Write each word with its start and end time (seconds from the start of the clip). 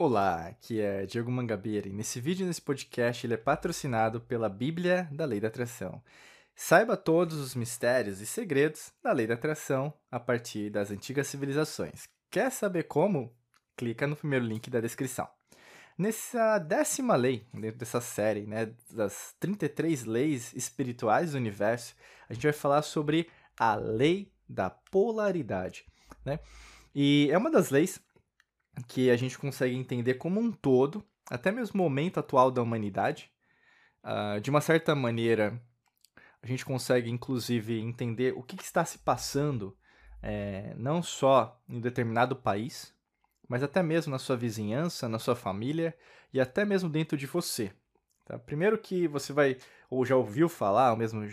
Olá, 0.00 0.46
aqui 0.46 0.80
é 0.80 1.04
Diego 1.06 1.28
Mangabeira 1.28 1.88
e 1.88 1.92
nesse 1.92 2.20
vídeo, 2.20 2.46
nesse 2.46 2.62
podcast, 2.62 3.26
ele 3.26 3.34
é 3.34 3.36
patrocinado 3.36 4.20
pela 4.20 4.48
Bíblia 4.48 5.08
da 5.10 5.24
Lei 5.24 5.40
da 5.40 5.48
Atração. 5.48 6.00
Saiba 6.54 6.96
todos 6.96 7.36
os 7.36 7.56
mistérios 7.56 8.20
e 8.20 8.26
segredos 8.26 8.92
da 9.02 9.10
Lei 9.10 9.26
da 9.26 9.34
Atração 9.34 9.92
a 10.08 10.20
partir 10.20 10.70
das 10.70 10.92
antigas 10.92 11.26
civilizações. 11.26 12.08
Quer 12.30 12.52
saber 12.52 12.84
como? 12.84 13.34
Clica 13.76 14.06
no 14.06 14.14
primeiro 14.14 14.44
link 14.44 14.70
da 14.70 14.80
descrição. 14.80 15.28
Nessa 15.98 16.60
décima 16.60 17.16
lei, 17.16 17.44
dentro 17.52 17.78
dessa 17.78 18.00
série, 18.00 18.46
né, 18.46 18.72
das 18.92 19.34
33 19.40 20.04
leis 20.04 20.54
espirituais 20.54 21.32
do 21.32 21.38
universo, 21.38 21.96
a 22.28 22.34
gente 22.34 22.44
vai 22.44 22.52
falar 22.52 22.82
sobre 22.82 23.28
a 23.58 23.74
lei 23.74 24.32
da 24.48 24.70
polaridade. 24.70 25.86
Né? 26.24 26.38
E 26.94 27.28
é 27.32 27.38
uma 27.38 27.50
das 27.50 27.70
leis 27.70 28.00
que 28.86 29.10
a 29.10 29.16
gente 29.16 29.38
consegue 29.38 29.74
entender 29.76 30.14
como 30.14 30.40
um 30.40 30.52
todo, 30.52 31.04
até 31.30 31.50
mesmo 31.50 31.74
o 31.74 31.82
momento 31.82 32.20
atual 32.20 32.50
da 32.50 32.62
humanidade. 32.62 33.30
Uh, 34.04 34.40
de 34.40 34.50
uma 34.50 34.60
certa 34.60 34.94
maneira, 34.94 35.60
a 36.42 36.46
gente 36.46 36.64
consegue, 36.64 37.10
inclusive, 37.10 37.80
entender 37.80 38.32
o 38.36 38.42
que, 38.42 38.56
que 38.56 38.62
está 38.62 38.84
se 38.84 38.98
passando, 38.98 39.76
é, 40.22 40.74
não 40.76 41.02
só 41.02 41.60
em 41.68 41.76
um 41.76 41.80
determinado 41.80 42.36
país, 42.36 42.94
mas 43.48 43.62
até 43.62 43.82
mesmo 43.82 44.10
na 44.10 44.18
sua 44.18 44.36
vizinhança, 44.36 45.08
na 45.08 45.18
sua 45.18 45.34
família 45.34 45.96
e 46.32 46.40
até 46.40 46.64
mesmo 46.64 46.88
dentro 46.88 47.16
de 47.16 47.26
você. 47.26 47.72
Tá? 48.24 48.38
Primeiro 48.38 48.78
que 48.78 49.08
você 49.08 49.32
vai, 49.32 49.56
ou 49.90 50.04
já 50.04 50.14
ouviu 50.14 50.48
falar, 50.48 50.90
ou 50.92 50.96
mesmo 50.96 51.26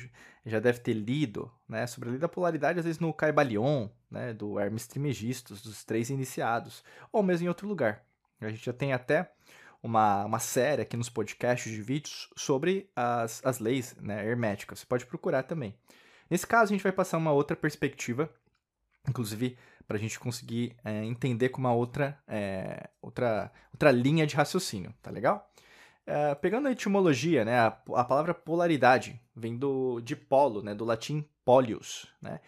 já 0.45 0.59
deve 0.59 0.79
ter 0.79 0.93
lido, 0.93 1.51
né, 1.67 1.85
sobre 1.87 2.09
a 2.09 2.11
lei 2.11 2.19
da 2.19 2.29
polaridade, 2.29 2.79
às 2.79 2.85
vezes 2.85 2.99
no 2.99 3.13
Caibalion, 3.13 3.89
né, 4.09 4.33
do 4.33 4.59
Hermes 4.59 4.87
Trimegistus, 4.87 5.61
dos 5.61 5.83
três 5.83 6.09
iniciados, 6.09 6.83
ou 7.11 7.23
mesmo 7.23 7.45
em 7.45 7.49
outro 7.49 7.67
lugar. 7.67 8.03
A 8.41 8.49
gente 8.49 8.65
já 8.65 8.73
tem 8.73 8.93
até 8.93 9.31
uma, 9.81 10.25
uma 10.25 10.39
série 10.39 10.81
aqui 10.81 10.97
nos 10.97 11.09
podcasts 11.09 11.71
de 11.71 11.81
vídeos 11.81 12.29
sobre 12.35 12.89
as, 12.95 13.41
as 13.45 13.59
leis 13.59 13.95
né, 14.01 14.25
herméticas. 14.25 14.79
Você 14.79 14.85
pode 14.85 15.05
procurar 15.05 15.43
também. 15.43 15.75
Nesse 16.29 16.47
caso, 16.47 16.71
a 16.71 16.75
gente 16.75 16.83
vai 16.83 16.91
passar 16.91 17.17
uma 17.17 17.31
outra 17.31 17.55
perspectiva, 17.55 18.29
inclusive 19.07 19.57
para 19.87 19.97
a 19.97 19.99
gente 19.99 20.19
conseguir 20.19 20.75
é, 20.83 21.03
entender 21.03 21.49
com 21.49 21.59
uma 21.59 21.73
outra, 21.73 22.17
é, 22.27 22.89
outra, 23.01 23.51
outra 23.71 23.91
linha 23.91 24.25
de 24.25 24.35
raciocínio, 24.35 24.93
tá 25.01 25.11
legal? 25.11 25.47
É, 26.07 26.35
pegando 26.35 26.67
a 26.67 26.71
etimologia, 26.71 27.45
né, 27.45 27.59
a, 27.59 27.67
a, 27.67 28.03
palavra 28.03 28.33
polaridade 28.33 29.19
vem 29.35 29.55
do, 29.55 29.99
de 30.01 30.15
polo, 30.15 30.61
né, 30.61 30.73
do 30.73 30.85
latim 30.85 31.27
polius, 31.43 32.07
né, 32.21 32.39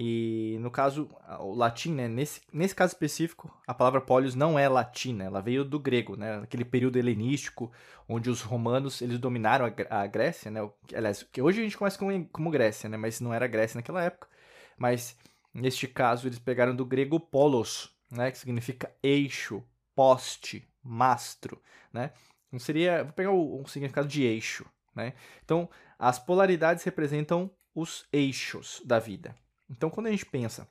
e 0.00 0.56
no 0.60 0.70
caso, 0.70 1.10
o 1.40 1.52
latim, 1.56 1.92
né, 1.92 2.06
nesse, 2.06 2.40
nesse 2.52 2.72
caso 2.72 2.92
específico, 2.92 3.52
a 3.66 3.74
palavra 3.74 4.00
polios 4.00 4.36
não 4.36 4.56
é 4.56 4.68
latina, 4.68 5.24
ela 5.24 5.42
veio 5.42 5.64
do 5.64 5.76
grego, 5.76 6.14
né, 6.14 6.36
aquele 6.36 6.64
período 6.64 7.00
helenístico, 7.00 7.72
onde 8.08 8.30
os 8.30 8.40
romanos 8.40 9.02
eles 9.02 9.18
dominaram 9.18 9.66
a, 9.66 10.02
a 10.02 10.06
Grécia, 10.06 10.52
né, 10.52 10.60
aliás, 10.94 11.24
que 11.24 11.42
hoje 11.42 11.60
a 11.60 11.64
gente 11.64 11.76
conhece 11.76 11.98
como, 11.98 12.28
como 12.28 12.48
Grécia, 12.48 12.88
né, 12.88 12.96
mas 12.96 13.20
não 13.20 13.34
era 13.34 13.48
Grécia 13.48 13.76
naquela 13.76 14.04
época, 14.04 14.28
mas 14.76 15.18
neste 15.52 15.88
caso 15.88 16.28
eles 16.28 16.38
pegaram 16.38 16.76
do 16.76 16.86
grego 16.86 17.18
polos, 17.18 17.92
né, 18.08 18.30
que 18.30 18.38
significa 18.38 18.94
eixo, 19.02 19.64
poste, 19.96 20.64
mastro, 20.80 21.60
né, 21.92 22.12
então 22.46 22.60
seria, 22.60 23.02
vou 23.02 23.12
pegar 23.14 23.32
o, 23.32 23.62
o 23.64 23.66
significado 23.66 24.06
de 24.06 24.22
eixo, 24.22 24.64
né, 24.94 25.14
então 25.44 25.68
as 25.98 26.20
polaridades 26.20 26.84
representam 26.84 27.50
os 27.74 28.06
eixos 28.12 28.80
da 28.84 29.00
vida, 29.00 29.34
então, 29.70 29.90
quando 29.90 30.06
a 30.06 30.10
gente 30.10 30.26
pensa 30.26 30.68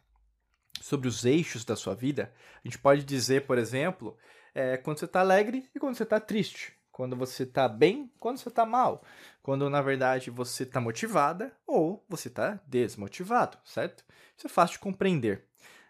sobre 0.82 1.08
os 1.08 1.26
eixos 1.26 1.64
da 1.64 1.76
sua 1.76 1.96
vida, 1.96 2.34
a 2.64 2.68
gente 2.68 2.80
pode 2.80 3.04
dizer, 3.04 3.46
por 3.46 3.58
exemplo, 3.58 4.18
é, 4.54 4.78
quando 4.78 5.00
você 5.00 5.06
está 5.06 5.20
alegre 5.20 5.70
e 5.74 5.80
quando 5.80 5.96
você 5.96 6.04
está 6.04 6.20
triste. 6.20 6.76
Quando 6.92 7.16
você 7.16 7.44
está 7.44 7.70
bem, 7.70 8.12
quando 8.20 8.40
você 8.40 8.50
está 8.50 8.66
mal. 8.66 9.04
Quando, 9.44 9.70
na 9.70 9.82
verdade, 9.82 10.32
você 10.32 10.64
está 10.64 10.82
motivada 10.82 11.56
ou 11.66 12.04
você 12.10 12.28
está 12.28 12.60
desmotivado, 12.66 13.60
certo? 13.64 14.04
Isso 14.36 14.48
é 14.48 14.50
fácil 14.50 14.74
de 14.74 14.80
compreender. 14.80 15.46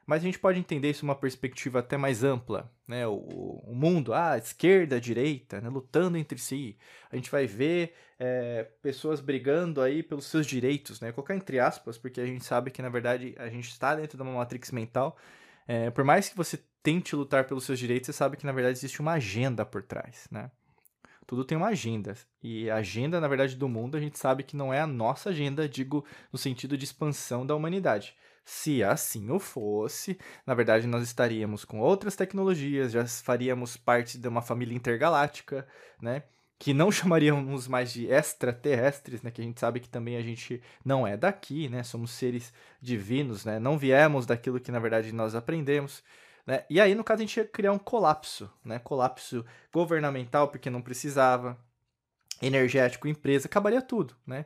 Mas 0.07 0.21
a 0.21 0.25
gente 0.25 0.39
pode 0.39 0.57
entender 0.57 0.89
isso 0.89 1.03
uma 1.03 1.13
perspectiva 1.15 1.79
até 1.79 1.97
mais 1.97 2.23
ampla, 2.23 2.71
né? 2.87 3.05
O, 3.05 3.17
o 3.67 3.75
mundo, 3.75 4.13
ah, 4.13 4.31
a 4.31 4.37
esquerda, 4.37 4.95
a 4.95 4.99
direita, 5.01 5.59
né? 5.59 5.67
lutando 5.67 6.17
entre 6.17 6.39
si. 6.39 6.77
A 7.11 7.17
gente 7.17 7.29
vai 7.29 7.45
ver 7.45 7.93
é, 8.17 8.63
pessoas 8.81 9.19
brigando 9.19 9.81
aí 9.81 10.01
pelos 10.01 10.25
seus 10.25 10.47
direitos, 10.47 11.01
né? 11.01 11.11
Colocar 11.11 11.35
entre 11.35 11.59
aspas, 11.59 11.97
porque 11.97 12.21
a 12.21 12.25
gente 12.25 12.45
sabe 12.45 12.71
que 12.71 12.81
na 12.81 12.87
verdade 12.87 13.35
a 13.37 13.49
gente 13.49 13.67
está 13.67 13.93
dentro 13.95 14.17
de 14.17 14.23
uma 14.23 14.31
matrix 14.31 14.71
mental. 14.71 15.17
É, 15.67 15.91
por 15.91 16.05
mais 16.05 16.29
que 16.29 16.37
você 16.37 16.57
tente 16.81 17.13
lutar 17.13 17.45
pelos 17.45 17.65
seus 17.65 17.77
direitos, 17.77 18.05
você 18.07 18.13
sabe 18.13 18.37
que 18.37 18.45
na 18.45 18.53
verdade 18.53 18.77
existe 18.77 19.01
uma 19.01 19.13
agenda 19.13 19.65
por 19.65 19.83
trás, 19.83 20.25
né? 20.31 20.49
Tudo 21.25 21.43
tem 21.43 21.57
uma 21.57 21.67
agenda. 21.67 22.15
E 22.41 22.69
a 22.69 22.77
agenda, 22.77 23.19
na 23.19 23.27
verdade, 23.27 23.57
do 23.57 23.67
mundo, 23.67 23.97
a 23.97 23.99
gente 23.99 24.17
sabe 24.17 24.43
que 24.43 24.55
não 24.55 24.73
é 24.73 24.79
a 24.79 24.87
nossa 24.87 25.31
agenda, 25.31 25.67
digo, 25.67 26.05
no 26.31 26.39
sentido 26.39 26.77
de 26.77 26.85
expansão 26.85 27.45
da 27.45 27.53
humanidade. 27.53 28.15
Se 28.49 28.81
assim 28.81 29.29
o 29.29 29.41
fosse, 29.41 30.17
na 30.45 30.53
verdade 30.53 30.87
nós 30.87 31.03
estaríamos 31.03 31.65
com 31.65 31.81
outras 31.81 32.15
tecnologias, 32.15 32.93
já 32.93 33.05
faríamos 33.05 33.75
parte 33.75 34.17
de 34.17 34.25
uma 34.25 34.41
família 34.41 34.73
intergaláctica, 34.73 35.67
né? 36.01 36.23
Que 36.57 36.73
não 36.73 36.89
chamaríamos 36.89 37.67
mais 37.67 37.91
de 37.91 38.05
extraterrestres, 38.07 39.21
né? 39.21 39.31
Que 39.31 39.41
a 39.41 39.43
gente 39.43 39.59
sabe 39.59 39.81
que 39.81 39.89
também 39.89 40.15
a 40.15 40.21
gente 40.21 40.61
não 40.85 41.05
é 41.05 41.17
daqui, 41.17 41.67
né? 41.67 41.83
Somos 41.83 42.11
seres 42.11 42.53
divinos, 42.81 43.43
né? 43.43 43.59
Não 43.59 43.77
viemos 43.77 44.25
daquilo 44.25 44.61
que 44.61 44.71
na 44.71 44.79
verdade 44.79 45.11
nós 45.11 45.35
aprendemos. 45.35 46.01
Né? 46.45 46.63
E 46.69 46.79
aí, 46.79 46.95
no 46.95 47.03
caso, 47.03 47.23
a 47.23 47.25
gente 47.25 47.35
ia 47.35 47.45
criar 47.45 47.73
um 47.73 47.77
colapso, 47.77 48.49
né? 48.63 48.79
Colapso 48.79 49.45
governamental, 49.73 50.47
porque 50.47 50.69
não 50.69 50.81
precisava, 50.81 51.59
energético, 52.41 53.09
empresa, 53.09 53.47
acabaria 53.47 53.81
tudo, 53.81 54.15
né? 54.25 54.45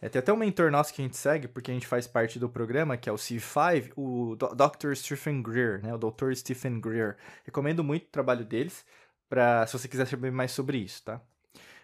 É, 0.00 0.08
tem 0.08 0.18
até 0.18 0.32
um 0.32 0.36
mentor 0.36 0.70
nosso 0.70 0.92
que 0.92 1.00
a 1.00 1.04
gente 1.04 1.16
segue, 1.16 1.48
porque 1.48 1.70
a 1.70 1.74
gente 1.74 1.86
faz 1.86 2.06
parte 2.06 2.38
do 2.38 2.48
programa, 2.48 2.96
que 2.96 3.08
é 3.08 3.12
o 3.12 3.16
C5, 3.16 3.92
o 3.96 4.36
Dr. 4.36 4.94
Stephen 4.94 5.42
Greer, 5.42 5.82
né? 5.82 5.94
O 5.94 5.98
Dr. 5.98 6.34
Stephen 6.34 6.80
Greer. 6.80 7.16
Recomendo 7.44 7.82
muito 7.82 8.04
o 8.04 8.10
trabalho 8.10 8.44
deles, 8.44 8.84
para 9.28 9.66
se 9.66 9.72
você 9.72 9.88
quiser 9.88 10.06
saber 10.06 10.30
mais 10.30 10.52
sobre 10.52 10.78
isso, 10.78 11.02
tá? 11.04 11.20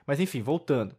Mas 0.07 0.21
enfim, 0.21 0.43
voltando. 0.43 0.95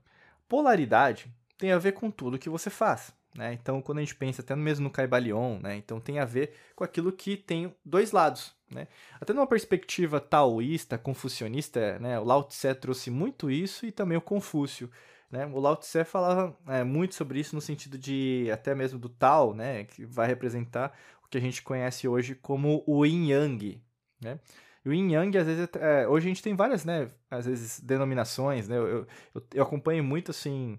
Polaridade 0.48 1.32
tem 1.58 1.72
a 1.72 1.78
ver 1.78 1.94
com 1.94 2.10
tudo 2.10 2.40
que 2.40 2.50
você 2.50 2.70
faz. 2.70 3.14
Né? 3.36 3.54
Então, 3.54 3.82
quando 3.82 3.98
a 3.98 4.02
gente 4.02 4.16
pensa 4.16 4.42
até 4.42 4.56
mesmo 4.56 4.84
no 4.84 4.92
Caibalion, 4.92 5.60
né? 5.60 5.76
então 5.76 6.00
tem 6.00 6.20
a 6.20 6.26
ver 6.26 6.54
com 6.76 6.84
aquilo 6.84 7.12
que 7.12 7.36
tem 7.36 7.74
dois 7.84 8.12
lados. 8.12 8.54
Né? 8.70 8.88
Até 9.20 9.34
numa 9.34 9.48
perspectiva 9.48 10.20
taoísta, 10.20 10.98
confucionista, 10.98 11.98
né? 12.00 12.20
o 12.20 12.24
Lao 12.24 12.44
Tse 12.44 12.76
trouxe 12.76 13.10
muito 13.10 13.50
isso 13.50 13.86
e 13.86 13.92
também 13.92 14.18
o 14.18 14.22
Confúcio. 14.22 14.90
Né? 15.34 15.48
O 15.48 15.60
Lao 15.60 15.76
Tse 15.76 16.06
falava 16.06 16.56
é, 16.68 16.84
muito 16.84 17.16
sobre 17.16 17.40
isso 17.40 17.56
no 17.56 17.62
sentido 17.62 17.98
de 17.98 18.48
até 18.54 18.76
mesmo 18.76 19.00
do 19.00 19.10
Tao, 19.10 19.52
né? 19.52 19.84
que 19.86 20.06
vai 20.06 20.28
representar 20.28 20.96
o 21.26 21.28
que 21.28 21.40
a 21.40 21.42
gente 21.42 21.64
conhece 21.64 22.08
hoje 22.08 22.36
como 22.36 22.84
o 22.86 23.04
Yin 23.04 23.32
Yang. 23.32 23.82
Né? 24.22 24.40
E 24.86 24.90
o 24.90 24.94
Yin 24.94 25.12
Yang, 25.12 25.38
às 25.40 25.48
vezes, 25.48 25.70
é, 25.80 26.08
hoje 26.08 26.28
a 26.28 26.30
gente 26.30 26.44
tem 26.44 26.56
várias, 26.56 26.86
né, 26.86 27.10
às 27.32 27.46
vezes, 27.46 27.80
denominações, 27.80 28.68
né, 28.68 28.78
eu, 28.78 29.08
eu, 29.34 29.44
eu 29.56 29.64
acompanho 29.64 30.04
muito, 30.04 30.30
assim, 30.30 30.78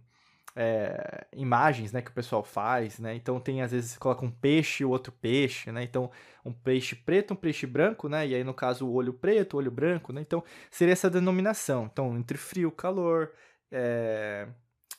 é, 0.54 1.26
imagens, 1.34 1.90
né, 1.90 2.02
que 2.02 2.10
o 2.10 2.14
pessoal 2.14 2.44
faz, 2.44 2.98
né, 2.98 3.14
então 3.14 3.40
tem, 3.40 3.62
às 3.62 3.72
vezes, 3.72 3.96
coloca 3.96 4.22
um 4.24 4.30
peixe 4.30 4.82
e 4.82 4.86
outro 4.86 5.10
peixe, 5.10 5.72
né, 5.72 5.82
então 5.82 6.10
um 6.44 6.52
peixe 6.52 6.94
preto, 6.94 7.32
um 7.32 7.36
peixe 7.36 7.66
branco, 7.66 8.06
né, 8.06 8.26
e 8.26 8.34
aí, 8.34 8.44
no 8.44 8.52
caso, 8.52 8.86
o 8.86 8.92
olho 8.92 9.14
preto, 9.14 9.54
o 9.54 9.56
olho 9.56 9.70
branco, 9.70 10.12
né, 10.12 10.20
então 10.20 10.44
seria 10.70 10.92
essa 10.92 11.08
denominação, 11.08 11.88
então, 11.90 12.14
entre 12.18 12.36
frio, 12.36 12.70
calor, 12.70 13.32
é, 13.74 14.46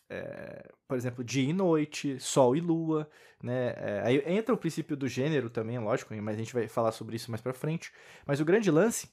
é, 0.09 0.71
por 0.87 0.97
exemplo, 0.97 1.23
dia 1.23 1.49
e 1.49 1.53
noite, 1.53 2.19
sol 2.19 2.55
e 2.55 2.59
lua, 2.59 3.09
né? 3.41 3.73
É, 3.77 4.01
aí 4.03 4.23
entra 4.27 4.53
o 4.53 4.57
princípio 4.57 4.97
do 4.97 5.07
gênero 5.07 5.49
também, 5.49 5.79
lógico, 5.79 6.13
mas 6.21 6.35
a 6.35 6.37
gente 6.37 6.53
vai 6.53 6.67
falar 6.67 6.91
sobre 6.91 7.15
isso 7.15 7.31
mais 7.31 7.41
para 7.41 7.53
frente. 7.53 7.91
Mas 8.25 8.41
o 8.41 8.45
grande 8.45 8.69
lance 8.69 9.09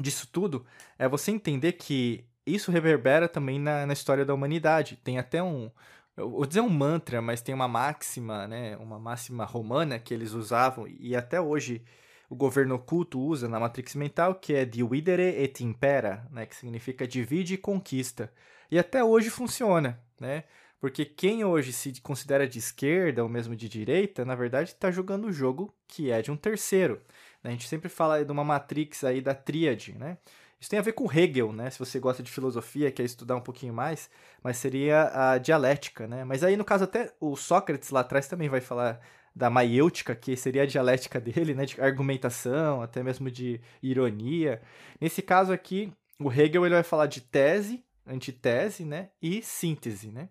disso 0.00 0.28
tudo 0.30 0.66
é 0.98 1.08
você 1.08 1.30
entender 1.30 1.72
que 1.72 2.24
isso 2.44 2.70
reverbera 2.70 3.28
também 3.28 3.58
na, 3.58 3.86
na 3.86 3.92
história 3.92 4.24
da 4.24 4.34
humanidade. 4.34 4.96
Tem 5.02 5.18
até 5.18 5.42
um, 5.42 5.70
eu 6.16 6.30
vou 6.30 6.46
dizer 6.46 6.60
um 6.60 6.68
mantra, 6.68 7.22
mas 7.22 7.40
tem 7.40 7.54
uma 7.54 7.68
máxima, 7.68 8.46
né? 8.46 8.76
Uma 8.76 8.98
máxima 8.98 9.44
romana 9.44 9.98
que 9.98 10.12
eles 10.12 10.32
usavam 10.32 10.86
e 10.86 11.16
até 11.16 11.40
hoje 11.40 11.82
o 12.28 12.34
governo 12.34 12.74
oculto 12.74 13.20
usa 13.20 13.48
na 13.48 13.60
Matrix 13.60 13.94
Mental, 13.94 14.34
que 14.34 14.54
é 14.54 14.64
dividere 14.64 15.22
et 15.22 15.62
impera, 15.62 16.26
né? 16.30 16.46
Que 16.46 16.56
significa 16.56 17.06
divide 17.06 17.54
e 17.54 17.58
conquista. 17.58 18.32
E 18.70 18.78
até 18.78 19.02
hoje 19.02 19.30
funciona, 19.30 20.00
né? 20.20 20.44
Porque 20.80 21.04
quem 21.04 21.44
hoje 21.44 21.72
se 21.72 22.00
considera 22.00 22.46
de 22.46 22.58
esquerda 22.58 23.22
ou 23.22 23.28
mesmo 23.28 23.56
de 23.56 23.68
direita, 23.68 24.24
na 24.24 24.34
verdade 24.34 24.70
está 24.70 24.90
jogando 24.90 25.26
o 25.26 25.32
jogo 25.32 25.72
que 25.88 26.10
é 26.10 26.20
de 26.20 26.30
um 26.30 26.36
terceiro. 26.36 27.00
A 27.42 27.50
gente 27.50 27.68
sempre 27.68 27.88
fala 27.88 28.24
de 28.24 28.30
uma 28.32 28.44
matrix 28.44 29.04
aí 29.04 29.20
da 29.20 29.34
tríade, 29.34 29.96
né? 29.96 30.18
Isso 30.58 30.70
tem 30.70 30.78
a 30.78 30.82
ver 30.82 30.92
com 30.92 31.10
Hegel, 31.10 31.52
né? 31.52 31.70
Se 31.70 31.78
você 31.78 32.00
gosta 32.00 32.22
de 32.22 32.30
filosofia, 32.30 32.90
quer 32.90 33.04
estudar 33.04 33.36
um 33.36 33.40
pouquinho 33.40 33.74
mais, 33.74 34.10
mas 34.42 34.56
seria 34.56 35.10
a 35.12 35.38
dialética, 35.38 36.06
né? 36.06 36.24
Mas 36.24 36.42
aí, 36.42 36.56
no 36.56 36.64
caso, 36.64 36.84
até 36.84 37.12
o 37.20 37.36
Sócrates 37.36 37.90
lá 37.90 38.00
atrás 38.00 38.26
também 38.26 38.48
vai 38.48 38.60
falar 38.60 39.00
da 39.36 39.50
maiêutica, 39.50 40.14
que 40.14 40.34
seria 40.34 40.62
a 40.62 40.66
dialética 40.66 41.20
dele, 41.20 41.54
né, 41.54 41.66
de 41.66 41.78
argumentação, 41.78 42.80
até 42.80 43.02
mesmo 43.02 43.30
de 43.30 43.60
ironia. 43.82 44.62
Nesse 44.98 45.20
caso 45.20 45.52
aqui, 45.52 45.92
o 46.18 46.32
Hegel 46.32 46.64
ele 46.64 46.74
vai 46.74 46.82
falar 46.82 47.04
de 47.04 47.20
tese, 47.20 47.84
antitese, 48.06 48.82
né, 48.82 49.10
e 49.20 49.42
síntese, 49.42 50.10
né? 50.10 50.30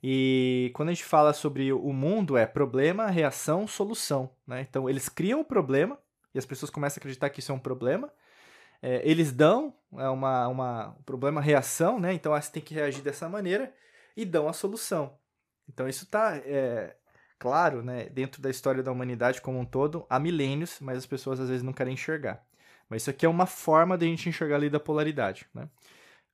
E 0.00 0.70
quando 0.74 0.90
a 0.90 0.92
gente 0.92 1.04
fala 1.04 1.32
sobre 1.32 1.72
o 1.72 1.92
mundo, 1.92 2.36
é 2.36 2.46
problema, 2.46 3.08
reação, 3.08 3.66
solução, 3.66 4.30
né? 4.46 4.60
Então, 4.60 4.88
eles 4.88 5.08
criam 5.08 5.40
o 5.40 5.44
problema, 5.44 5.98
e 6.32 6.38
as 6.38 6.46
pessoas 6.46 6.70
começam 6.70 6.98
a 6.98 7.00
acreditar 7.00 7.30
que 7.30 7.40
isso 7.40 7.50
é 7.50 7.54
um 7.54 7.58
problema, 7.58 8.12
é, 8.80 9.00
eles 9.04 9.32
dão 9.32 9.74
é 9.94 10.08
uma, 10.08 10.46
uma, 10.46 10.88
um 10.90 11.02
problema 11.02 11.40
reação, 11.40 11.98
né? 11.98 12.12
Então 12.12 12.32
você 12.32 12.52
tem 12.52 12.62
que 12.62 12.74
reagir 12.74 13.02
dessa 13.02 13.28
maneira 13.28 13.72
e 14.16 14.24
dão 14.24 14.46
a 14.48 14.52
solução. 14.52 15.18
Então 15.68 15.88
isso 15.88 16.04
está 16.04 16.36
é, 16.36 16.94
claro, 17.38 17.82
né? 17.82 18.08
Dentro 18.10 18.40
da 18.40 18.50
história 18.50 18.82
da 18.82 18.92
humanidade 18.92 19.40
como 19.40 19.58
um 19.58 19.64
todo, 19.64 20.06
há 20.08 20.18
milênios, 20.18 20.78
mas 20.80 20.98
as 20.98 21.06
pessoas 21.06 21.40
às 21.40 21.48
vezes 21.48 21.62
não 21.62 21.72
querem 21.72 21.94
enxergar. 21.94 22.44
Mas 22.88 23.02
isso 23.02 23.10
aqui 23.10 23.26
é 23.26 23.28
uma 23.28 23.46
forma 23.46 23.98
de 23.98 24.06
a 24.06 24.08
gente 24.08 24.28
enxergar 24.28 24.56
ali 24.56 24.70
da 24.70 24.80
polaridade, 24.80 25.46
né? 25.54 25.68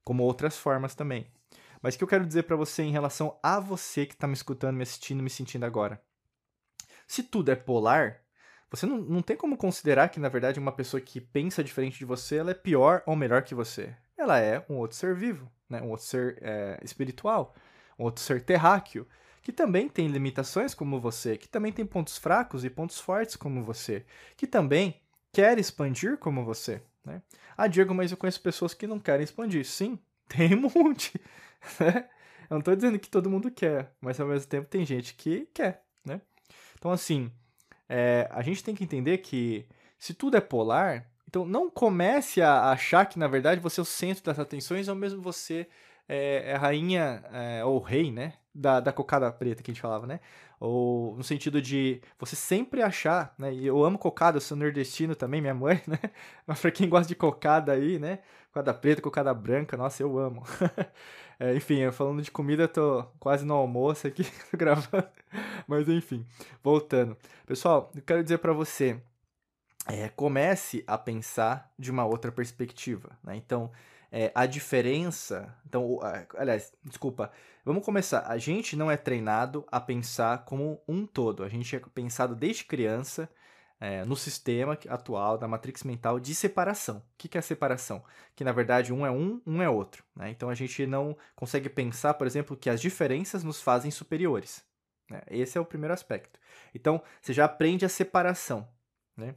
Como 0.05 0.23
outras 0.23 0.57
formas 0.57 0.95
também. 0.95 1.27
Mas 1.81 1.95
o 1.95 1.99
que 1.99 2.05
eu 2.05 2.09
quero 2.09 2.27
dizer 2.27 2.45
para 2.45 2.57
você 2.57 2.83
em 2.83 2.93
relação 2.93 3.39
a 3.43 3.59
você 3.59 4.07
que 4.07 4.15
está 4.15 4.27
me 4.27 4.35
escutando, 4.35 4.77
me 4.77 4.83
assistindo, 4.83 5.23
me 5.23 5.31
sentindo 5.31 5.65
agora? 5.65 6.01
Se 7.07 7.23
tudo 7.23 7.51
é 7.51 7.57
polar, 7.57 8.21
você 8.71 8.87
não, 8.87 8.99
não 8.99 9.21
tem 9.21 9.37
como 9.37 9.57
considerar 9.57 10.09
que, 10.09 10.21
na 10.21 10.29
verdade, 10.29 10.61
uma 10.61 10.73
pessoa 10.73 11.01
que 11.01 11.21
pensa 11.21 11.63
diferente 11.63 11.99
de 11.99 12.05
você, 12.05 12.37
ela 12.37 12.53
é 12.53 12.55
pior 12.55 13.03
ou 13.05 13.17
melhor 13.17 13.43
que 13.43 13.55
você. 13.55 13.95
Ela 14.17 14.39
é 14.39 14.65
um 14.69 14.77
outro 14.77 14.97
ser 14.97 15.15
vivo, 15.15 15.51
né? 15.69 15.83
um 15.83 15.91
outro 15.91 16.07
ser 16.07 16.39
é, 16.41 16.79
espiritual, 16.83 17.55
um 17.99 18.05
outro 18.05 18.23
ser 18.23 18.43
terráqueo, 18.43 19.07
que 19.43 19.53
também 19.53 19.89
tem 19.89 20.07
limitações 20.07 20.75
como 20.75 21.01
você, 21.01 21.37
que 21.37 21.49
também 21.49 21.73
tem 21.73 21.85
pontos 21.85 22.17
fracos 22.17 22.65
e 22.65 22.71
pontos 22.71 23.01
fortes 23.01 23.37
como 23.37 23.63
você, 23.63 24.05
que 24.37 24.47
também 24.47 25.01
quer 25.33 25.59
expandir 25.59 26.17
como 26.17 26.45
você. 26.45 26.81
Né? 27.05 27.21
Ah, 27.57 27.67
Diego, 27.67 27.93
mas 27.93 28.11
eu 28.11 28.17
conheço 28.17 28.41
pessoas 28.41 28.73
que 28.73 28.87
não 28.87 29.01
querem 29.01 29.25
expandir. 29.25 29.65
Sim, 29.65 29.99
tem 30.29 30.55
um 30.55 30.71
monte. 30.75 31.21
Né? 31.81 32.09
Eu 32.49 32.55
não 32.55 32.59
estou 32.59 32.77
dizendo 32.77 32.99
que 32.99 33.09
todo 33.09 33.31
mundo 33.31 33.51
quer, 33.51 33.93
mas 34.01 34.21
ao 34.21 34.29
mesmo 34.29 34.49
tempo 34.49 34.69
tem 34.69 34.85
gente 34.85 35.15
que 35.15 35.49
quer. 35.53 35.83
Né? 36.05 36.21
Então, 36.79 36.91
assim, 36.91 37.31
é, 37.89 38.29
a 38.31 38.43
gente 38.43 38.63
tem 38.63 38.75
que 38.75 38.85
entender 38.85 39.19
que 39.19 39.67
se 39.99 40.15
tudo 40.15 40.37
é 40.37 40.41
polar, 40.41 41.11
então 41.29 41.45
não 41.45 41.71
comece 41.71 42.43
a 42.43 42.71
achar 42.71 43.07
que 43.07 43.19
na 43.19 43.27
verdade 43.27 43.61
você 43.61 43.81
é 43.81 43.83
o 43.83 43.87
centro 43.87 44.23
das 44.23 44.39
atenções 44.39 44.89
ou 44.89 44.95
mesmo 44.95 45.23
você 45.23 45.67
é, 46.09 46.51
é 46.51 46.55
rainha 46.55 47.25
é, 47.33 47.65
ou 47.65 47.79
rei, 47.79 48.11
né? 48.11 48.35
Da, 48.55 48.81
da 48.81 48.93
cocada 48.93 49.33
preta 49.33 49.63
que 49.63 49.71
a 49.71 49.75
gente 49.75 49.81
falava, 49.81 50.07
né? 50.07 50.21
Ou 50.61 51.17
no 51.17 51.25
sentido 51.25 51.61
de 51.61 52.03
você 52.19 52.37
sempre 52.37 52.83
achar, 52.83 53.35
né? 53.39 53.53
E 53.53 53.67
eu 53.67 53.83
amo 53.83 53.99
cocada, 53.99 54.37
eu 54.37 54.41
sou 54.43 54.57
nordestino 54.57 55.17
também, 55.17 55.41
minha 55.41 55.55
mãe, 55.55 55.83
né? 55.89 55.99
Mas 56.47 56.61
pra 56.61 56.71
quem 56.71 56.89
gosta 56.89 57.09
de 57.09 57.15
cocada 57.15 57.73
aí, 57.73 57.99
né? 57.99 58.19
Cocada 58.49 58.75
preta, 58.75 59.01
cocada 59.01 59.33
branca, 59.33 59.77
nossa, 59.77 60.03
eu 60.03 60.19
amo. 60.19 60.45
é, 61.41 61.55
enfim, 61.55 61.91
falando 61.91 62.21
de 62.21 62.31
comida, 62.31 62.69
tô 62.69 63.03
quase 63.19 63.45
no 63.47 63.55
almoço 63.55 64.07
aqui, 64.07 64.25
gravando. 64.53 65.09
Mas 65.67 65.89
enfim, 65.89 66.27
voltando. 66.63 67.17
Pessoal, 67.47 67.91
eu 67.97 68.03
quero 68.03 68.23
dizer 68.23 68.39
para 68.39 68.53
você, 68.53 69.01
é, 69.89 70.09
comece 70.11 70.85
a 70.87 70.97
pensar 70.97 71.73
de 71.79 71.91
uma 71.91 72.05
outra 72.05 72.31
perspectiva, 72.31 73.19
né? 73.25 73.37
Então, 73.37 73.71
é, 74.13 74.31
a 74.35 74.45
diferença. 74.45 75.57
Então, 75.67 75.99
aliás, 76.37 76.73
desculpa. 76.85 77.33
Vamos 77.65 77.85
começar. 77.85 78.27
A 78.27 78.37
gente 78.37 78.77
não 78.77 78.91
é 78.91 78.97
treinado 78.97 79.65
a 79.73 79.81
pensar 79.81 80.45
como 80.45 80.83
um 80.87 81.07
todo. 81.07 81.43
A 81.43 81.49
gente 81.49 81.75
é 81.75 81.81
pensado 81.95 82.37
desde 82.37 82.65
criança 82.65 83.29
é, 83.81 84.05
no 84.05 84.17
sistema 84.17 84.79
atual 84.89 85.39
da 85.39 85.49
matrix 85.49 85.83
mental 85.83 86.21
de 86.21 86.35
separação. 86.35 86.99
O 86.99 87.03
que, 87.17 87.29
que 87.29 87.39
é 87.39 87.41
separação? 87.41 88.05
Que 88.37 88.45
na 88.45 88.53
verdade 88.53 88.93
um 88.93 89.07
é 89.07 89.11
um, 89.11 89.41
um 89.47 89.63
é 89.63 89.71
outro. 89.71 90.05
Né? 90.15 90.31
Então 90.31 90.51
a 90.51 90.55
gente 90.55 90.87
não 90.87 91.17
consegue 91.35 91.69
pensar, 91.69 92.15
por 92.15 92.27
exemplo, 92.27 92.57
que 92.57 92.69
as 92.69 92.81
diferenças 92.81 93.43
nos 93.43 93.63
fazem 93.63 93.91
superiores. 93.91 94.63
Né? 95.11 95.23
Esse 95.29 95.57
é 95.57 95.61
o 95.61 95.65
primeiro 95.65 95.95
aspecto. 95.95 96.39
Então 96.75 97.01
você 97.21 97.33
já 97.33 97.45
aprende 97.45 97.85
a 97.85 97.89
separação. 97.89 98.69
Né? 99.17 99.35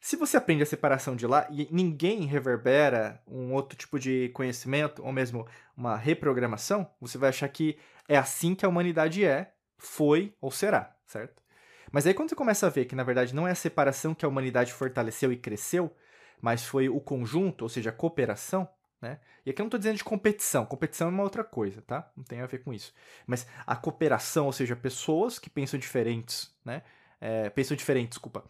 Se 0.00 0.16
você 0.16 0.36
aprende 0.36 0.62
a 0.62 0.66
separação 0.66 1.16
de 1.16 1.26
lá 1.26 1.46
e 1.50 1.68
ninguém 1.70 2.24
reverbera 2.26 3.20
um 3.26 3.52
outro 3.52 3.76
tipo 3.76 3.98
de 3.98 4.28
conhecimento, 4.30 5.02
ou 5.04 5.12
mesmo 5.12 5.46
uma 5.76 5.96
reprogramação, 5.96 6.88
você 7.00 7.18
vai 7.18 7.30
achar 7.30 7.48
que 7.48 7.78
é 8.08 8.16
assim 8.16 8.54
que 8.54 8.64
a 8.64 8.68
humanidade 8.68 9.24
é, 9.24 9.52
foi 9.78 10.34
ou 10.40 10.50
será, 10.50 10.94
certo? 11.06 11.42
Mas 11.90 12.06
aí 12.06 12.14
quando 12.14 12.28
você 12.28 12.34
começa 12.34 12.66
a 12.66 12.70
ver 12.70 12.84
que 12.84 12.94
na 12.94 13.02
verdade 13.02 13.34
não 13.34 13.46
é 13.46 13.52
a 13.52 13.56
separação 13.56 14.14
que 14.14 14.24
a 14.24 14.28
humanidade 14.28 14.72
fortaleceu 14.72 15.32
e 15.32 15.36
cresceu, 15.36 15.94
mas 16.40 16.64
foi 16.64 16.88
o 16.88 17.00
conjunto, 17.00 17.62
ou 17.62 17.68
seja, 17.68 17.90
a 17.90 17.92
cooperação, 17.92 18.68
né? 19.00 19.18
E 19.44 19.50
aqui 19.50 19.60
eu 19.60 19.64
não 19.64 19.68
estou 19.68 19.78
dizendo 19.78 19.96
de 19.96 20.04
competição, 20.04 20.66
competição 20.66 21.08
é 21.08 21.10
uma 21.10 21.22
outra 21.22 21.44
coisa, 21.44 21.80
tá? 21.82 22.10
Não 22.16 22.24
tem 22.24 22.40
a 22.40 22.46
ver 22.46 22.58
com 22.58 22.72
isso. 22.72 22.92
Mas 23.26 23.46
a 23.66 23.76
cooperação, 23.76 24.46
ou 24.46 24.52
seja, 24.52 24.74
pessoas 24.74 25.38
que 25.38 25.48
pensam 25.48 25.78
diferentes, 25.78 26.52
né? 26.64 26.82
É, 27.20 27.48
pensam 27.50 27.76
diferentes, 27.76 28.10
desculpa, 28.10 28.44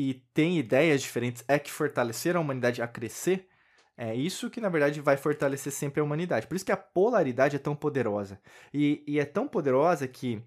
e 0.00 0.14
tem 0.32 0.56
ideias 0.56 1.02
diferentes 1.02 1.44
é 1.48 1.58
que 1.58 1.72
fortaleceram 1.72 2.38
a 2.38 2.44
humanidade 2.44 2.80
a 2.80 2.86
crescer, 2.86 3.48
é 3.96 4.14
isso 4.14 4.48
que, 4.48 4.60
na 4.60 4.68
verdade, 4.68 5.00
vai 5.00 5.16
fortalecer 5.16 5.72
sempre 5.72 6.00
a 6.00 6.04
humanidade. 6.04 6.46
Por 6.46 6.54
isso 6.54 6.64
que 6.64 6.70
a 6.70 6.76
polaridade 6.76 7.56
é 7.56 7.58
tão 7.58 7.74
poderosa. 7.74 8.40
E, 8.72 9.02
e 9.08 9.18
é 9.18 9.24
tão 9.24 9.48
poderosa 9.48 10.06
que, 10.06 10.40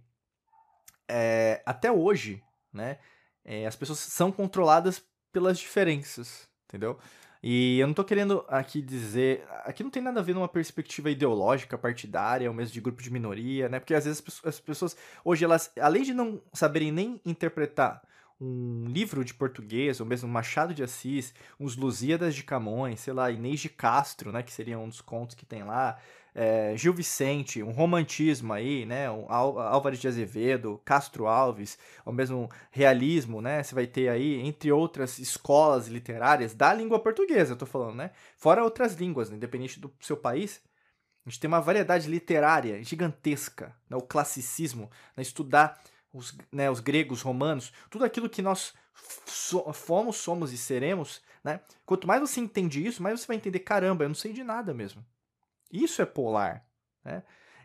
é, 1.05 1.61
até 1.65 1.91
hoje, 1.91 2.41
né, 2.71 2.97
é, 3.43 3.67
as 3.67 3.75
pessoas 3.75 3.99
são 3.99 4.31
controladas 4.31 5.03
pelas 5.33 5.59
diferenças, 5.59 6.47
entendeu? 6.65 6.97
E 7.43 7.77
eu 7.77 7.87
não 7.87 7.91
estou 7.91 8.05
querendo 8.05 8.45
aqui 8.47 8.81
dizer. 8.81 9.43
Aqui 9.65 9.83
não 9.83 9.91
tem 9.91 10.01
nada 10.01 10.21
a 10.21 10.23
ver 10.23 10.33
numa 10.33 10.47
perspectiva 10.47 11.11
ideológica, 11.11 11.77
partidária, 11.77 12.47
ou 12.47 12.55
mesmo 12.55 12.73
de 12.73 12.79
grupo 12.79 13.03
de 13.03 13.11
minoria, 13.11 13.67
né? 13.67 13.81
Porque 13.81 13.95
às 13.95 14.05
vezes 14.05 14.23
as 14.45 14.61
pessoas, 14.61 14.95
hoje, 15.25 15.43
elas, 15.43 15.73
além 15.77 16.03
de 16.03 16.13
não 16.13 16.41
saberem 16.53 16.89
nem 16.89 17.19
interpretar 17.25 18.01
um 18.41 18.85
livro 18.87 19.23
de 19.23 19.35
português, 19.35 19.99
ou 19.99 20.05
mesmo 20.05 20.27
Machado 20.27 20.73
de 20.73 20.81
Assis, 20.81 21.31
uns 21.59 21.75
Lusíadas 21.75 22.33
de 22.33 22.43
Camões, 22.43 22.99
sei 22.99 23.13
lá, 23.13 23.29
Inês 23.29 23.59
de 23.59 23.69
Castro, 23.69 24.31
né, 24.31 24.41
que 24.41 24.51
seria 24.51 24.79
um 24.79 24.89
dos 24.89 24.99
contos 24.99 25.35
que 25.35 25.45
tem 25.45 25.63
lá, 25.63 25.99
é, 26.33 26.73
Gil 26.75 26.91
Vicente, 26.91 27.61
um 27.61 27.71
romantismo 27.71 28.51
aí, 28.51 28.83
né, 28.83 29.11
um 29.11 29.31
Álvares 29.31 29.99
de 29.99 30.07
Azevedo, 30.07 30.81
Castro 30.83 31.27
Alves, 31.27 31.77
ou 32.03 32.11
mesmo 32.11 32.49
realismo, 32.71 33.41
né, 33.41 33.61
você 33.61 33.75
vai 33.75 33.85
ter 33.85 34.09
aí, 34.09 34.39
entre 34.41 34.71
outras 34.71 35.19
escolas 35.19 35.87
literárias 35.87 36.55
da 36.55 36.73
língua 36.73 36.99
portuguesa, 36.99 37.53
eu 37.53 37.57
tô 37.57 37.67
falando, 37.67 37.95
né, 37.95 38.09
fora 38.37 38.63
outras 38.63 38.95
línguas, 38.95 39.29
né, 39.29 39.35
independente 39.35 39.79
do 39.79 39.93
seu 39.99 40.17
país, 40.17 40.59
a 41.23 41.29
gente 41.29 41.39
tem 41.39 41.47
uma 41.47 41.61
variedade 41.61 42.09
literária 42.09 42.83
gigantesca, 42.83 43.75
né, 43.87 43.95
o 43.95 44.01
classicismo, 44.01 44.89
né, 45.15 45.21
estudar 45.21 45.79
os, 46.13 46.35
né, 46.51 46.69
os 46.69 46.79
gregos, 46.79 47.21
romanos, 47.21 47.71
tudo 47.89 48.05
aquilo 48.05 48.29
que 48.29 48.41
nós 48.41 48.73
so, 49.25 49.71
fomos, 49.73 50.17
somos 50.17 50.51
e 50.51 50.57
seremos, 50.57 51.21
né? 51.43 51.61
Quanto 51.85 52.07
mais 52.07 52.21
você 52.21 52.39
entende 52.39 52.85
isso, 52.85 53.01
mais 53.01 53.19
você 53.19 53.27
vai 53.27 53.37
entender, 53.37 53.59
caramba, 53.59 54.03
eu 54.03 54.09
não 54.09 54.15
sei 54.15 54.33
de 54.33 54.43
nada 54.43 54.73
mesmo. 54.73 55.05
Isso 55.71 56.01
é 56.01 56.05
polar, 56.05 56.65
né? 57.03 57.23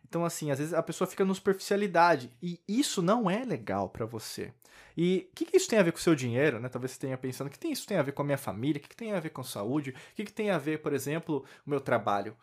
Então, 0.08 0.24
assim, 0.24 0.52
às 0.52 0.58
vezes 0.58 0.72
a 0.72 0.82
pessoa 0.82 1.08
fica 1.08 1.24
no 1.24 1.34
superficialidade 1.34 2.30
e 2.40 2.60
isso 2.68 3.02
não 3.02 3.28
é 3.28 3.44
legal 3.44 3.88
para 3.88 4.06
você. 4.06 4.52
E 4.96 5.28
o 5.32 5.34
que, 5.34 5.44
que, 5.44 5.56
isso 5.56 5.68
tem 5.68 5.78
a 5.78 5.82
ver 5.82 5.92
com 5.92 5.98
o 5.98 6.00
seu 6.00 6.14
dinheiro, 6.14 6.60
né? 6.60 6.68
Talvez 6.68 6.92
você 6.92 7.00
tenha 7.00 7.18
pensando, 7.18 7.48
o 7.48 7.50
que 7.50 7.58
tem, 7.58 7.72
isso 7.72 7.86
tem 7.86 7.98
a 7.98 8.02
ver 8.02 8.12
com 8.12 8.22
a 8.22 8.24
minha 8.24 8.38
família? 8.38 8.78
O 8.78 8.82
que, 8.82 8.88
que 8.88 8.96
tem 8.96 9.12
a 9.12 9.20
ver 9.20 9.30
com 9.30 9.42
saúde? 9.42 9.90
O 9.90 10.14
que, 10.14 10.24
que 10.24 10.32
tem 10.32 10.50
a 10.50 10.58
ver, 10.58 10.80
por 10.80 10.92
exemplo, 10.92 11.44
o 11.66 11.70
meu 11.70 11.80
trabalho? 11.80 12.36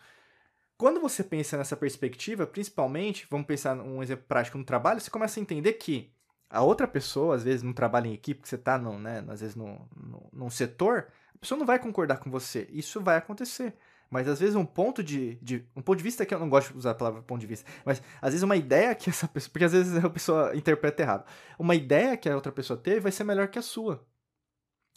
Quando 0.78 1.00
você 1.00 1.24
pensa 1.24 1.58
nessa 1.58 1.78
perspectiva, 1.78 2.48
principalmente, 2.48 3.28
vamos 3.30 3.48
pensar 3.48 3.78
um 3.78 4.02
exemplo 4.02 4.26
prático 4.28 4.58
no 4.58 4.66
trabalho, 4.66 5.00
você 5.00 5.10
começa 5.10 5.40
a 5.40 5.42
entender 5.42 5.74
que 5.74 6.12
a 6.50 6.62
outra 6.62 6.88
pessoa, 6.88 7.36
às 7.36 7.44
vezes, 7.44 7.64
no 7.64 7.74
trabalho 7.74 8.08
em 8.08 8.14
equipe, 8.14 8.42
que 8.42 8.50
você 8.50 8.56
está, 8.56 8.78
né, 8.78 9.24
às 9.28 9.42
vezes, 9.42 9.56
no, 9.56 9.88
no, 9.96 10.30
num 10.32 10.50
setor, 10.50 11.08
a 11.34 11.38
pessoa 11.38 11.58
não 11.58 11.66
vai 11.66 11.80
concordar 11.80 12.18
com 12.18 12.30
você. 12.30 12.68
Isso 12.72 13.02
vai 13.02 13.18
acontecer. 13.18 13.76
Mas 14.14 14.28
às 14.28 14.40
vezes 14.40 14.56
um 14.56 14.64
ponto 14.66 15.04
de, 15.04 15.40
de, 15.42 15.68
um 15.76 15.82
ponto 15.82 15.98
de 15.98 16.04
vista 16.04 16.24
que 16.24 16.36
eu 16.36 16.40
não 16.40 16.48
gosto 16.48 16.72
de 16.72 16.78
usar 16.78 16.92
a 16.92 16.96
palavra 16.96 17.24
ponto 17.24 17.42
de 17.42 17.48
vista, 17.48 17.68
mas 17.84 18.00
às 18.22 18.30
vezes 18.30 18.44
uma 18.44 18.56
ideia 18.56 18.94
que 18.94 19.10
essa 19.10 19.28
pessoa, 19.28 19.52
porque 19.52 19.66
às 19.66 19.72
vezes 19.72 20.06
a 20.06 20.08
pessoa 20.08 20.56
interpreta 20.56 21.02
errado. 21.02 21.26
Uma 21.58 21.74
ideia 21.74 22.16
que 22.16 22.30
a 22.30 22.36
outra 22.36 22.52
pessoa 22.52 22.78
teve 22.78 23.00
vai 23.00 23.12
ser 23.12 23.24
melhor 23.24 23.48
que 23.48 23.58
a 23.58 23.64
sua. 23.64 24.06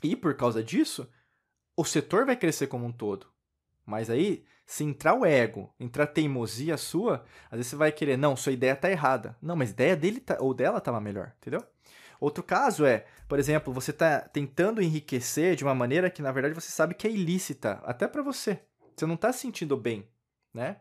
E 0.03 0.15
por 0.15 0.35
causa 0.37 0.63
disso, 0.63 1.11
o 1.75 1.83
setor 1.83 2.27
vai 2.27 2.37
crescer 2.37 2.67
como 2.67 2.85
um 2.85 2.93
todo. 2.93 3.27
Mas 3.87 4.11
aí 4.11 4.45
se 4.67 4.83
entrar 4.83 5.15
o 5.15 5.25
ego, 5.25 5.73
entrar 5.79 6.05
a 6.05 6.09
teimosia 6.09 6.77
sua, 6.77 7.25
às 7.51 7.59
vezes 7.59 7.69
você 7.69 7.77
vai 7.77 7.93
querer, 7.93 8.19
não, 8.19 8.37
sua 8.37 8.53
ideia 8.53 8.75
tá 8.75 8.91
errada. 8.91 9.37
Não, 9.41 9.55
mas 9.55 9.71
a 9.71 9.73
ideia 9.73 9.97
dele 9.97 10.21
tá, 10.21 10.37
ou 10.41 10.53
dela 10.53 10.79
estava 10.79 11.01
melhor, 11.01 11.33
entendeu? 11.41 11.65
Outro 12.21 12.43
caso 12.43 12.85
é, 12.85 13.07
por 13.29 13.39
exemplo, 13.39 13.73
você 13.73 13.93
está 13.93 14.21
tentando 14.21 14.83
enriquecer 14.83 15.55
de 15.55 15.63
uma 15.63 15.75
maneira 15.75 16.11
que 16.11 16.23
na 16.23 16.33
verdade 16.33 16.55
você 16.55 16.71
sabe 16.71 16.95
que 16.95 17.07
é 17.07 17.11
ilícita, 17.11 17.81
até 17.85 18.09
para 18.09 18.23
você. 18.23 18.61
Você 18.97 19.07
não 19.07 19.15
está 19.15 19.33
se 19.33 19.41
sentindo 19.41 19.77
bem, 19.77 20.09
né? 20.53 20.79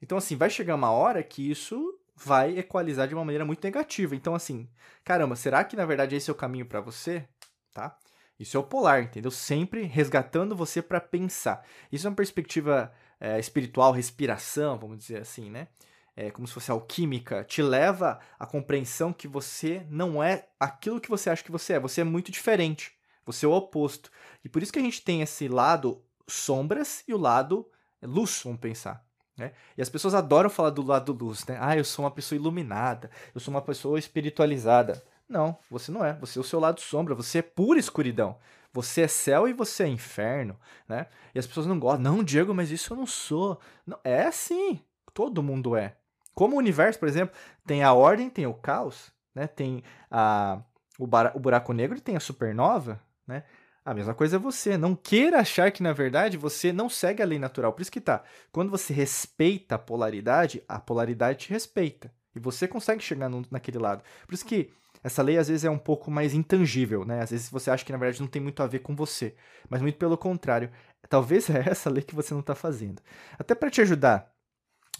Então 0.00 0.16
assim, 0.16 0.36
vai 0.36 0.48
chegar 0.48 0.76
uma 0.76 0.92
hora 0.92 1.22
que 1.22 1.50
isso 1.50 1.98
vai 2.14 2.58
equalizar 2.58 3.08
de 3.08 3.14
uma 3.14 3.24
maneira 3.24 3.44
muito 3.44 3.62
negativa. 3.64 4.14
Então, 4.14 4.34
assim, 4.34 4.68
caramba, 5.04 5.36
será 5.36 5.64
que 5.64 5.76
na 5.76 5.86
verdade 5.86 6.16
esse 6.16 6.28
é 6.28 6.32
o 6.32 6.36
caminho 6.36 6.66
para 6.66 6.80
você? 6.80 7.26
Tá? 7.72 7.96
Isso 8.38 8.56
é 8.56 8.60
o 8.60 8.64
polar, 8.64 9.02
entendeu? 9.02 9.30
Sempre 9.30 9.82
resgatando 9.82 10.54
você 10.54 10.80
para 10.80 11.00
pensar. 11.00 11.66
Isso 11.90 12.06
é 12.06 12.10
uma 12.10 12.16
perspectiva 12.16 12.92
é, 13.18 13.38
espiritual, 13.38 13.92
respiração, 13.92 14.78
vamos 14.78 14.98
dizer 14.98 15.20
assim, 15.20 15.50
né? 15.50 15.68
É 16.14 16.30
como 16.30 16.46
se 16.48 16.54
fosse 16.54 16.70
alquímica, 16.70 17.44
te 17.44 17.62
leva 17.62 18.18
à 18.38 18.46
compreensão 18.46 19.12
que 19.12 19.28
você 19.28 19.86
não 19.88 20.22
é 20.22 20.48
aquilo 20.58 21.00
que 21.00 21.08
você 21.08 21.30
acha 21.30 21.44
que 21.44 21.50
você 21.50 21.74
é. 21.74 21.80
Você 21.80 22.00
é 22.00 22.04
muito 22.04 22.32
diferente. 22.32 22.92
Você 23.24 23.46
é 23.46 23.48
o 23.48 23.52
oposto. 23.52 24.10
E 24.44 24.48
por 24.48 24.62
isso 24.62 24.72
que 24.72 24.78
a 24.78 24.82
gente 24.82 25.02
tem 25.02 25.22
esse 25.22 25.46
lado 25.46 26.02
sombras 26.26 27.04
e 27.06 27.14
o 27.14 27.18
lado 27.18 27.68
luz, 28.02 28.40
vamos 28.44 28.60
pensar. 28.60 29.04
Né? 29.36 29.52
E 29.76 29.82
as 29.82 29.88
pessoas 29.88 30.14
adoram 30.14 30.50
falar 30.50 30.70
do 30.70 30.82
lado 30.82 31.12
luz, 31.12 31.46
né? 31.46 31.56
Ah, 31.60 31.76
eu 31.76 31.84
sou 31.84 32.04
uma 32.04 32.10
pessoa 32.10 32.36
iluminada, 32.36 33.08
eu 33.32 33.40
sou 33.40 33.54
uma 33.54 33.62
pessoa 33.62 33.98
espiritualizada. 33.98 35.00
Não, 35.28 35.58
você 35.70 35.92
não 35.92 36.04
é. 36.04 36.14
Você 36.14 36.38
é 36.38 36.40
o 36.40 36.44
seu 36.44 36.58
lado 36.58 36.80
sombra, 36.80 37.14
você 37.14 37.38
é 37.38 37.42
pura 37.42 37.78
escuridão. 37.78 38.36
Você 38.72 39.02
é 39.02 39.08
céu 39.08 39.48
e 39.48 39.52
você 39.52 39.84
é 39.84 39.88
inferno, 39.88 40.56
né? 40.88 41.06
E 41.34 41.38
as 41.38 41.46
pessoas 41.46 41.66
não 41.66 41.78
gostam. 41.78 42.02
Não, 42.02 42.22
Diego, 42.22 42.54
mas 42.54 42.70
isso 42.70 42.92
eu 42.92 42.96
não 42.96 43.06
sou. 43.06 43.60
Não, 43.86 43.98
é 44.04 44.30
sim. 44.30 44.80
Todo 45.12 45.42
mundo 45.42 45.74
é. 45.74 45.96
Como 46.34 46.54
o 46.54 46.58
universo, 46.58 46.98
por 46.98 47.08
exemplo, 47.08 47.36
tem 47.66 47.82
a 47.82 47.92
ordem, 47.92 48.30
tem 48.30 48.46
o 48.46 48.54
caos, 48.54 49.10
né? 49.34 49.46
Tem 49.46 49.82
a, 50.10 50.60
o, 50.98 51.04
o 51.04 51.40
buraco 51.40 51.72
negro 51.72 51.98
e 51.98 52.00
tem 52.00 52.16
a 52.16 52.20
supernova, 52.20 53.00
né? 53.26 53.44
A 53.84 53.94
mesma 53.94 54.14
coisa 54.14 54.36
é 54.36 54.38
você. 54.38 54.76
Não 54.76 54.94
queira 54.94 55.40
achar 55.40 55.72
que, 55.72 55.82
na 55.82 55.94
verdade, 55.94 56.36
você 56.36 56.72
não 56.72 56.90
segue 56.90 57.22
a 57.22 57.26
lei 57.26 57.38
natural. 57.38 57.72
Por 57.72 57.80
isso 57.80 57.90
que 57.90 58.02
tá. 58.02 58.22
Quando 58.52 58.70
você 58.70 58.92
respeita 58.92 59.76
a 59.76 59.78
polaridade, 59.78 60.62
a 60.68 60.78
polaridade 60.78 61.38
te 61.38 61.50
respeita. 61.50 62.12
E 62.36 62.38
você 62.38 62.68
consegue 62.68 63.02
chegar 63.02 63.30
no, 63.30 63.42
naquele 63.50 63.78
lado. 63.78 64.04
Por 64.26 64.34
isso 64.34 64.44
que 64.44 64.70
essa 65.02 65.22
lei 65.22 65.38
às 65.38 65.48
vezes 65.48 65.64
é 65.64 65.70
um 65.70 65.78
pouco 65.78 66.10
mais 66.10 66.34
intangível, 66.34 67.04
né? 67.04 67.22
Às 67.22 67.30
vezes 67.30 67.50
você 67.50 67.70
acha 67.70 67.84
que 67.84 67.92
na 67.92 67.98
verdade 67.98 68.20
não 68.20 68.28
tem 68.28 68.42
muito 68.42 68.62
a 68.62 68.66
ver 68.66 68.80
com 68.80 68.94
você, 68.94 69.34
mas 69.68 69.80
muito 69.80 69.98
pelo 69.98 70.16
contrário. 70.16 70.70
Talvez 71.08 71.48
é 71.50 71.68
essa 71.68 71.90
lei 71.90 72.02
que 72.02 72.14
você 72.14 72.34
não 72.34 72.40
está 72.40 72.54
fazendo. 72.54 73.02
Até 73.38 73.54
para 73.54 73.70
te 73.70 73.80
ajudar 73.80 74.32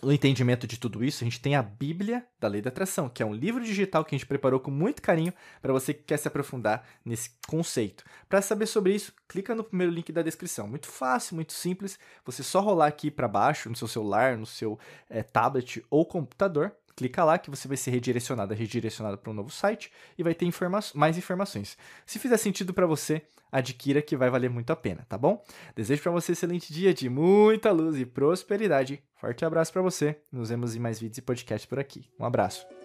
no 0.03 0.13
entendimento 0.13 0.67
de 0.67 0.79
tudo 0.79 1.03
isso, 1.03 1.25
a 1.25 1.27
gente 1.27 1.41
tem 1.41 1.57
a 1.57 1.63
Bíblia 1.63 2.25
da 2.39 2.47
Lei 2.47 2.63
da 2.63 2.69
Atração, 2.69 3.09
que 3.09 3.23
é 3.23 3.27
um 3.27 3.35
livro 3.35 3.65
digital 3.65 4.05
que 4.05 4.15
a 4.15 4.19
gente 4.19 4.29
preparou 4.29 4.61
com 4.61 4.71
muito 4.71 5.03
carinho 5.03 5.33
para 5.61 5.73
você 5.73 5.93
que 5.93 6.05
quer 6.05 6.17
se 6.17 6.29
aprofundar 6.29 6.87
nesse 7.05 7.31
conceito. 7.49 8.05
Para 8.29 8.41
saber 8.41 8.67
sobre 8.67 8.95
isso, 8.95 9.13
clica 9.27 9.55
no 9.55 9.65
primeiro 9.65 9.93
link 9.93 10.13
da 10.13 10.23
descrição. 10.23 10.69
Muito 10.69 10.87
fácil, 10.87 11.35
muito 11.35 11.53
simples. 11.53 11.99
Você 12.25 12.45
só 12.45 12.61
rolar 12.61 12.87
aqui 12.87 13.11
para 13.11 13.27
baixo 13.27 13.69
no 13.69 13.77
seu 13.77 13.89
celular, 13.89 14.37
no 14.37 14.47
seu 14.47 14.79
é, 15.11 15.23
tablet 15.23 15.85
ou 15.91 16.07
computador 16.07 16.73
clica 16.99 17.23
lá 17.23 17.39
que 17.39 17.49
você 17.49 17.69
vai 17.69 17.77
ser 17.77 17.93
redirecionado, 17.93 18.53
redirecionado 18.53 19.17
para 19.17 19.31
um 19.31 19.35
novo 19.35 19.51
site 19.51 19.93
e 20.19 20.23
vai 20.25 20.35
ter 20.35 20.47
informa 20.47 20.81
mais 20.95 21.17
informações. 21.17 21.79
Se 22.05 22.19
fizer 22.19 22.37
sentido 22.37 22.75
para 22.75 22.87
você, 22.87 23.23
adquira 23.53 24.03
que 24.03 24.17
vai 24.17 24.29
valer 24.29 24.51
muito 24.51 24.73
a 24.73 24.77
pena, 24.77 25.07
tá 25.09 25.17
bom? 25.17 25.45
Desejo 25.77 26.03
para 26.03 26.11
você 26.11 26.33
um 26.33 26.35
excelente 26.35 26.73
dia 26.73 26.93
de 26.93 27.09
muita 27.09 27.71
luz 27.71 27.97
e 27.97 28.05
prosperidade. 28.05 29.01
Forte 29.15 29.45
abraço 29.45 29.73
para 29.73 29.81
você. 29.81 30.19
Nos 30.33 30.49
vemos 30.49 30.75
em 30.75 30.81
mais 30.81 30.99
vídeos 30.99 31.19
e 31.19 31.23
podcasts 31.23 31.67
por 31.67 31.79
aqui. 31.79 32.05
Um 32.19 32.25
abraço. 32.25 32.78